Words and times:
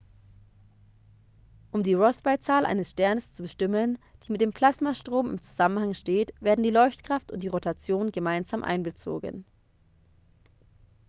um 1.71 1.83
die 1.83 1.93
rossby-zahl 1.93 2.65
eines 2.65 2.89
sterns 2.89 3.35
zu 3.35 3.43
bestimmen 3.43 3.99
die 4.25 4.31
mit 4.31 4.41
dem 4.41 4.51
plasmastrom 4.51 5.29
in 5.29 5.39
zusammenhang 5.43 5.93
steht 5.93 6.33
werden 6.41 6.63
die 6.63 6.71
leuchtkraft 6.71 7.31
und 7.31 7.43
die 7.43 7.49
rotation 7.49 8.11
gemeinsam 8.11 8.63
einbezogen 8.63 9.45